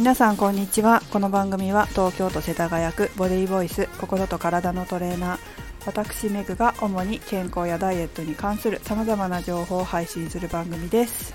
[0.00, 1.02] 皆さんこんにちは。
[1.10, 5.38] この番組は東京都世田谷区ボディーボイス心と体のトレーナー。
[5.84, 11.34] 私メグが主に健康やダイエットに関するさまざまな情報を配信する番組です。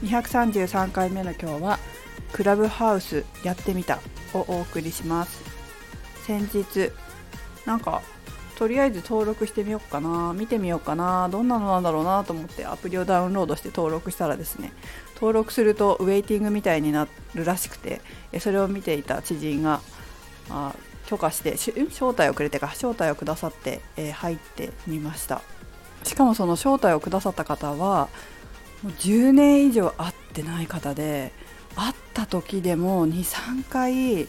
[0.00, 1.78] 233回目の今日は
[2.32, 4.00] クラブハウスやってみた
[4.32, 5.44] をお送りします。
[6.24, 6.90] 先日
[7.66, 8.00] なんか
[8.56, 10.32] とりあえず登録してみようかな。
[10.34, 11.28] 見てみようかな。
[11.28, 14.72] どんなのなんだろうなと思ってアプリをダウンロードして登録したらですね
[15.14, 18.00] 登録するとウェイティングみたいになるらしくて
[18.40, 19.80] それを見ていた知人が
[20.50, 20.74] あ
[21.06, 25.42] 許可して招待をくれてか招待をくださって、えー、入ってみました。
[26.04, 28.08] しかもその招待をくださった方は
[28.82, 31.32] もう10年以上会ってない方で
[31.74, 34.28] 会った時でも23回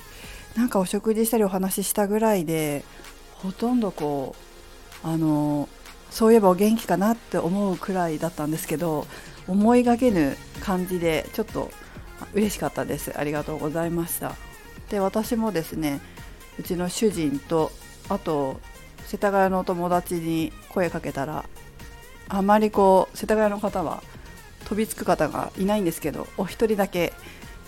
[0.55, 2.83] なんかお食事したりお話ししたぐらいで
[3.37, 4.35] ほとんどこ
[5.03, 5.69] うあの
[6.09, 9.05] そういえばお元気かなって思うくらいだったんですけど
[9.47, 11.71] 思いがけぬ感じでちょっと
[12.33, 13.17] 嬉しかったです。
[13.17, 14.35] ありがとうございました。
[14.89, 16.01] で私もですね
[16.59, 17.71] うちの主人と
[18.09, 18.59] あと
[19.05, 21.45] 世田谷のお友達に声かけたら
[22.29, 24.01] あまりこう世田谷の方は
[24.65, 27.13] 飛びつく方がいないんですけどお一人だけ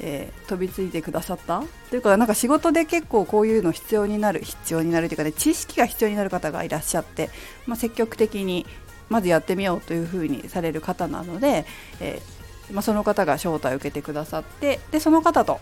[0.01, 1.63] えー、飛びついてくださった？
[1.89, 7.29] というかなんか仕事で結構こういうの必要になる必要になるというかね知識が必要になる方がいらっしゃって、
[7.67, 8.65] まあ、積極的に
[9.09, 11.65] まずやってみようというふうにされる方なので、
[11.99, 15.59] えー、まあ、その方が招待を受けてくださってでその方と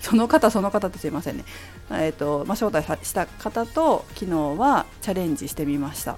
[0.00, 1.44] その方その方ってすいませんね、
[1.90, 6.16] えーとまあ、招待した方と昨日はチャレンジしてみました、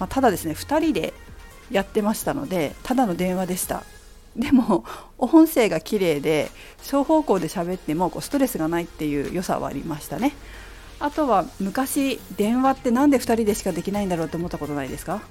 [0.00, 1.14] まただですね2人で
[1.70, 3.84] やってましたのでただの電話でした。
[4.38, 4.84] でも
[5.18, 6.50] 音声が綺麗で
[6.80, 10.32] 双方向で喋ってもこうストレスがないっていう良さはありましたね。
[11.00, 15.22] あとは昔電話って何で2人でしかできないんだろうって思ったことないですか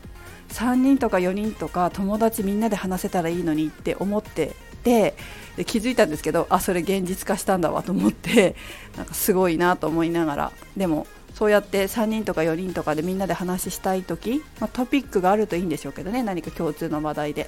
[0.49, 5.15] ？3人とか4人とか友達みんなで話せたらいいのにって思ってて
[5.57, 8.55] で気づいたんですけどあそれ現実化したんだわと思って
[8.95, 10.51] なんかすごいなと思いながら。
[10.77, 17.47] でもそうやって3人とか4人とかでみんなで話したい時、まあ、トピックがあるといいんでしょうけどね何か共通の話題で。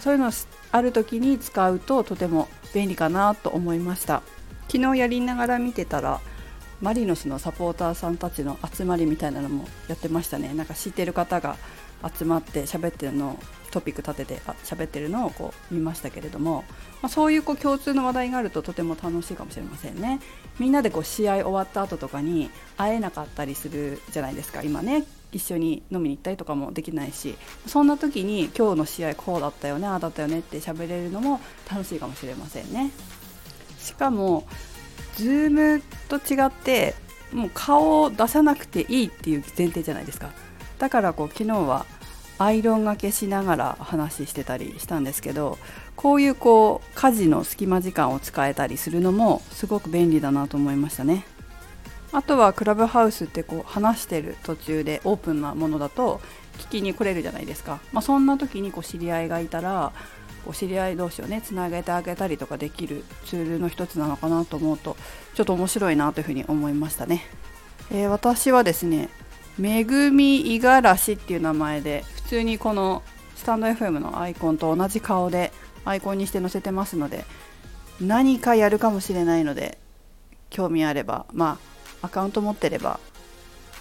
[0.00, 0.30] そういうの
[0.72, 4.22] ある時に使うととても便利かなと思いました。
[4.68, 6.20] 昨日やりながら見てたら
[6.80, 10.52] マリノスのサポーターさんたちの集まりみたいなのもやってましたね。
[10.54, 11.56] なんか知ってる方が
[12.12, 13.38] 集まって喋ってるのを
[13.70, 16.64] トピック立ててあ喋ってるのをこう見ましたけれども、
[17.02, 20.20] まあ、そういうこう共通の話題があるととても楽しいかもしれませんね。
[20.60, 24.62] みんなでこう試合終わった後とかに会えなかったりするじゃないですか。
[24.62, 27.34] 今ね一緒に飲みに行ったりとかもできないし
[27.66, 32.92] そんな時に今日の試合こうだったよねああだったよねって喋れるのも楽しいかもしれませんね。
[33.80, 34.46] しかも
[35.16, 36.94] Zoom と違って
[37.32, 40.30] もう顔を出さなくていいっていう前提じゃないですか。
[40.78, 41.86] だからこう昨日は
[42.38, 45.58] アイロンがけしながら話してたりしたんですけど
[45.96, 51.24] こういうこう家事の隙間時間を使えたりするのもすごく便利だなと思いましたね。
[52.12, 56.20] あとはクラブハウスってこう話してる途中でオープンなものだと
[56.58, 59.92] 聞きに来れるじゃないですか、まあ、そんな時にこう知り合いがいたら
[60.44, 64.96] こう知り合い同士をねつなげてあげたりとかできるツールの一つなのかなと思うと
[65.34, 67.24] ちょっと面白いなというふうに思いましたね、
[67.90, 69.08] えー、私はですね
[69.58, 73.02] めぐみ五十嵐っていう名前で普通にこの
[73.36, 75.52] スタンド FM のアイコンと同じ顔で
[75.84, 77.24] アイコンにして載せてますので
[78.00, 79.78] 何かやるかもしれないので
[80.50, 81.58] 興味あればま
[82.02, 82.98] あアカウント持ってれば、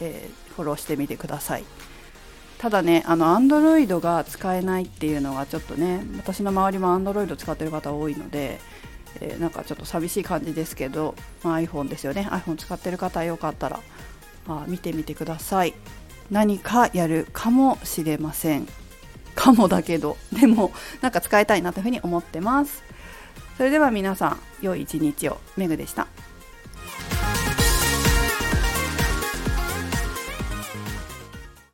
[0.01, 1.63] えー、フォローしてみてください。
[2.57, 8.61] ただねあの Android が使えないっていうのがちょっとね私の周りも Android 使ってる方多いので、
[9.19, 12.27] えー、なんかちょっと寂しい感じですけど、まあ、iPhone ですよね。
[12.29, 13.79] iPhone 使ってる方よかったら
[14.47, 15.73] あ見てみてください。
[16.31, 18.67] 何かやるかもしれません。
[19.35, 20.17] かもだけど。
[20.33, 22.83] でもなんか使いたいなというふうに思ってます。
[23.57, 25.39] それでは皆さん良い一日を。
[25.57, 26.07] メグでした。